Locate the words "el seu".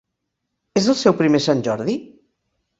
0.95-1.17